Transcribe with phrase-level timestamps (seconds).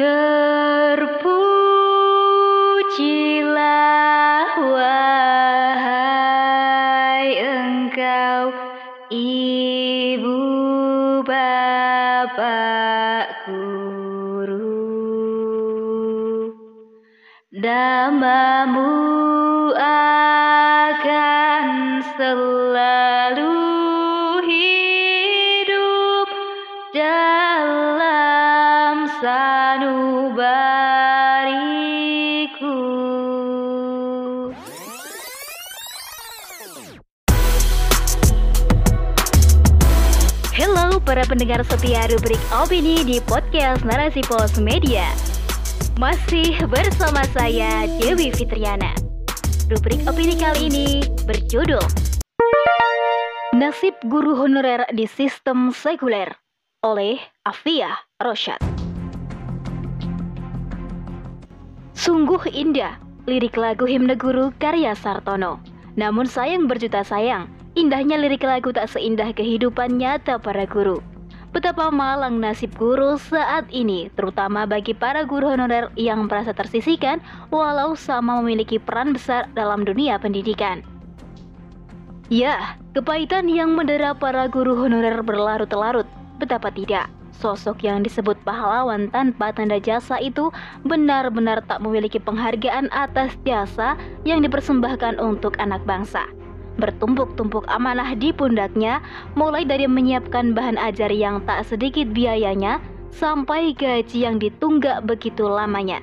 [0.00, 1.12] Terpujilah
[4.72, 6.08] wahai
[7.36, 8.48] engkau
[9.12, 10.40] Ibu
[11.20, 12.32] bapak
[13.44, 14.88] guru.
[17.60, 18.96] Namamu
[20.96, 21.66] akan
[22.16, 23.52] selalu
[24.48, 26.32] hidup
[26.96, 28.00] dalam
[29.20, 29.59] sanubariku
[40.54, 45.08] Halo para pendengar setia rubrik opini di podcast Narasi Pos Media.
[45.96, 48.92] Masih bersama saya Dewi Fitriana.
[49.70, 50.86] Rubrik opini kali ini
[51.30, 51.78] berjudul
[53.54, 56.34] Nasib Guru Honorer di Sistem Sekuler
[56.82, 58.58] oleh Afia Rosyad
[61.94, 62.98] Sungguh indah
[63.30, 65.62] lirik lagu himne guru karya Sartono
[65.98, 70.98] Namun sayang berjuta sayang Indahnya lirik lagu tak seindah kehidupan nyata para guru.
[71.54, 77.22] Betapa malang nasib guru saat ini, terutama bagi para guru honorer yang merasa tersisihkan
[77.54, 80.82] walau sama memiliki peran besar dalam dunia pendidikan.
[82.26, 86.06] Ya, kepahitan yang mendera para guru honorer berlarut-larut.
[86.42, 87.06] Betapa tidak,
[87.40, 90.52] sosok yang disebut pahlawan tanpa tanda jasa itu
[90.84, 93.96] benar-benar tak memiliki penghargaan atas jasa
[94.28, 96.28] yang dipersembahkan untuk anak bangsa
[96.80, 99.04] bertumpuk-tumpuk amanah di pundaknya,
[99.36, 102.80] mulai dari menyiapkan bahan ajar yang tak sedikit biayanya
[103.12, 106.00] sampai gaji yang ditunggak begitu lamanya.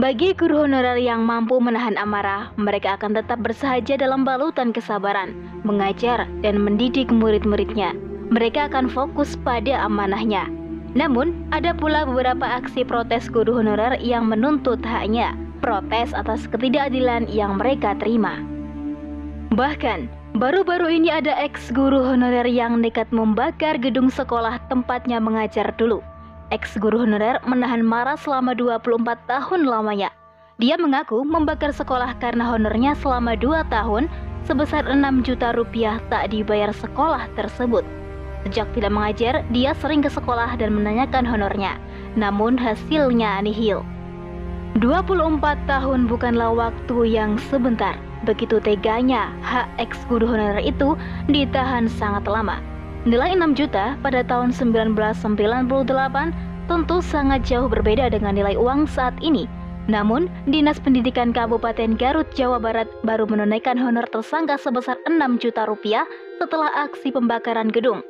[0.00, 6.26] Bagi guru honorer yang mampu menahan amarah, mereka akan tetap bersahaja dalam balutan kesabaran, mengajar
[6.42, 7.94] dan mendidik murid-muridnya.
[8.32, 10.48] Mereka akan fokus pada amanahnya.
[10.96, 17.60] Namun, ada pula beberapa aksi protes guru honorer yang menuntut haknya, protes atas ketidakadilan yang
[17.60, 18.40] mereka terima.
[19.52, 20.08] Bahkan,
[20.40, 26.00] baru-baru ini ada ex-guru honorer yang nekat membakar gedung sekolah tempatnya mengajar dulu.
[26.48, 30.08] Ex-guru honorer menahan marah selama 24 tahun lamanya.
[30.56, 34.08] Dia mengaku membakar sekolah karena honornya selama 2 tahun
[34.48, 37.84] sebesar 6 juta rupiah tak dibayar sekolah tersebut.
[38.46, 41.78] Sejak tidak mengajar, dia sering ke sekolah dan menanyakan honornya.
[42.18, 43.86] Namun hasilnya nihil.
[44.80, 47.94] 24 tahun bukanlah waktu yang sebentar.
[48.24, 50.96] Begitu teganya hak ex guru honorer itu
[51.28, 52.58] ditahan sangat lama.
[53.02, 56.32] Nilai 6 juta pada tahun 1998
[56.70, 59.50] tentu sangat jauh berbeda dengan nilai uang saat ini.
[59.90, 66.06] Namun, Dinas Pendidikan Kabupaten Garut, Jawa Barat baru menunaikan honor tersangka sebesar 6 juta rupiah
[66.38, 68.06] setelah aksi pembakaran gedung.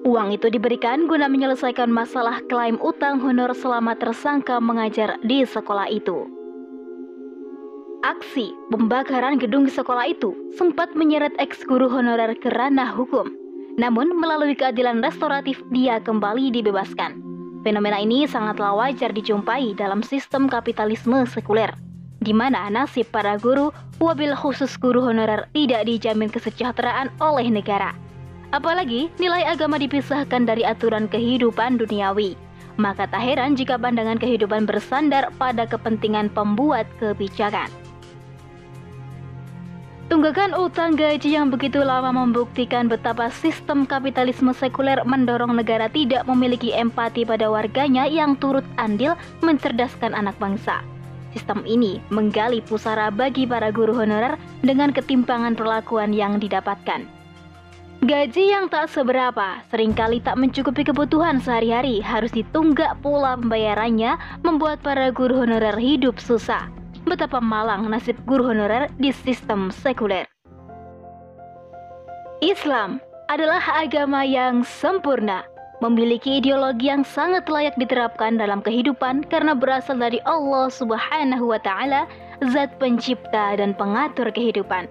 [0.00, 6.24] Uang itu diberikan guna menyelesaikan masalah klaim utang honor selama tersangka mengajar di sekolah itu.
[8.00, 13.28] Aksi pembakaran gedung sekolah itu sempat menyeret ex-guru honorer ke ranah hukum.
[13.76, 17.20] Namun melalui keadilan restoratif dia kembali dibebaskan.
[17.60, 21.76] Fenomena ini sangatlah wajar dijumpai dalam sistem kapitalisme sekuler,
[22.24, 23.68] di mana nasib para guru,
[24.00, 27.92] wabil khusus guru honorer tidak dijamin kesejahteraan oleh negara.
[28.50, 32.34] Apalagi nilai agama dipisahkan dari aturan kehidupan duniawi.
[32.78, 37.70] Maka tak heran jika pandangan kehidupan bersandar pada kepentingan pembuat kebijakan.
[40.10, 46.74] Tunggakan utang gaji yang begitu lama membuktikan betapa sistem kapitalisme sekuler mendorong negara tidak memiliki
[46.74, 50.82] empati pada warganya yang turut andil mencerdaskan anak bangsa.
[51.30, 54.34] Sistem ini menggali pusara bagi para guru honorer
[54.66, 57.19] dengan ketimpangan perlakuan yang didapatkan.
[58.00, 64.80] Gaji yang tak seberapa, sering kali tak mencukupi kebutuhan sehari-hari, harus ditunggak pula pembayarannya, membuat
[64.80, 66.72] para guru honorer hidup susah
[67.04, 70.24] betapa malang nasib guru honorer di sistem sekuler.
[72.40, 75.44] Islam adalah agama yang sempurna,
[75.84, 82.08] memiliki ideologi yang sangat layak diterapkan dalam kehidupan karena berasal dari Allah Subhanahu wa taala,
[82.48, 84.88] zat pencipta dan pengatur kehidupan.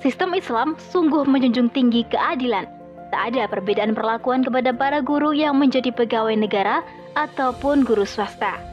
[0.00, 2.64] Sistem Islam sungguh menjunjung tinggi keadilan.
[3.12, 6.80] Tak ada perbedaan perlakuan kepada para guru yang menjadi pegawai negara
[7.18, 8.70] ataupun guru swasta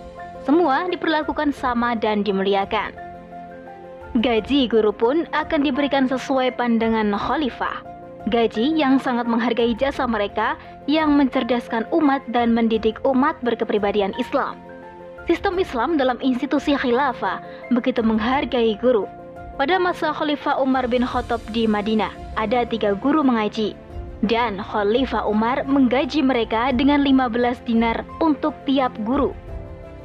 [0.48, 2.96] semua diperlakukan sama dan dimuliakan.
[4.24, 7.84] Gaji guru pun akan diberikan sesuai pandangan khalifah.
[8.32, 10.56] Gaji yang sangat menghargai jasa mereka
[10.88, 14.56] yang mencerdaskan umat dan mendidik umat berkepribadian Islam.
[15.28, 17.44] Sistem Islam dalam institusi khilafah
[17.76, 19.04] begitu menghargai guru.
[19.58, 23.74] Pada masa Khalifah Umar bin Khattab di Madinah, ada tiga guru mengaji.
[24.22, 29.34] Dan Khalifah Umar menggaji mereka dengan 15 dinar untuk tiap guru.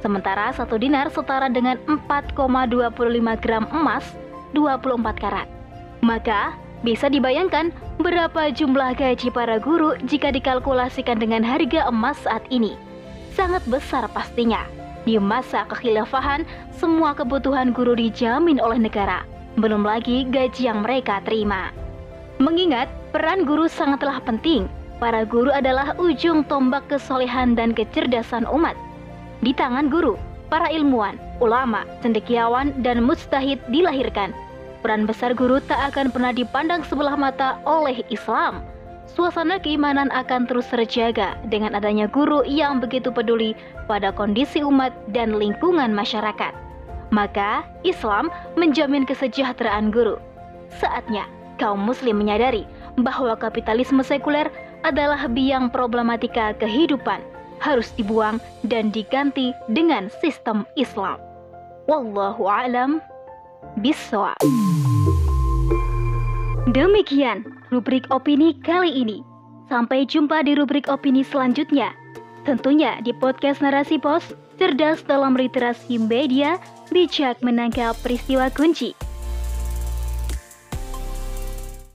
[0.01, 2.33] Sementara satu dinar setara dengan 4,25
[3.45, 4.01] gram emas
[4.57, 5.45] 24 karat.
[6.01, 7.69] Maka bisa dibayangkan
[8.01, 12.73] berapa jumlah gaji para guru jika dikalkulasikan dengan harga emas saat ini.
[13.37, 14.65] Sangat besar pastinya.
[15.05, 16.41] Di masa kekhilafahan,
[16.73, 19.21] semua kebutuhan guru dijamin oleh negara,
[19.57, 21.69] belum lagi gaji yang mereka terima.
[22.41, 24.65] Mengingat peran guru sangatlah penting,
[24.97, 28.73] para guru adalah ujung tombak kesolehan dan kecerdasan umat.
[29.45, 30.17] Di tangan guru,
[30.49, 34.33] para ilmuwan, ulama, cendekiawan, dan mustahid dilahirkan.
[34.81, 38.63] Peran besar guru tak akan pernah dipandang sebelah mata oleh Islam.
[39.13, 43.53] Suasana keimanan akan terus terjaga dengan adanya guru yang begitu peduli
[43.85, 46.62] pada kondisi umat dan lingkungan masyarakat.
[47.13, 50.17] Maka, Islam menjamin kesejahteraan guru.
[50.81, 51.29] Saatnya
[51.61, 52.65] kaum muslim menyadari
[52.97, 54.49] bahwa kapitalisme sekuler
[54.81, 57.21] adalah biang problematika kehidupan
[57.61, 61.21] harus dibuang dan diganti dengan sistem Islam.
[61.85, 62.97] Wallahu a'lam
[63.79, 64.35] bishawab.
[66.73, 69.21] Demikian rubrik opini kali ini.
[69.69, 71.93] Sampai jumpa di rubrik opini selanjutnya.
[72.43, 76.57] Tentunya di podcast Narasi Pos, cerdas dalam literasi media,
[76.89, 79.12] bijak menangkap peristiwa kunci.